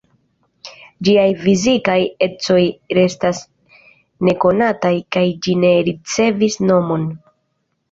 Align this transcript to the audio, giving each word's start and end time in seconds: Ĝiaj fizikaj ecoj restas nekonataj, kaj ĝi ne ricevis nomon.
Ĝiaj 1.09 1.25
fizikaj 1.43 1.97
ecoj 2.27 2.63
restas 2.99 3.43
nekonataj, 4.31 4.93
kaj 5.17 5.25
ĝi 5.47 5.57
ne 5.67 5.73
ricevis 5.93 6.61
nomon. 6.69 7.09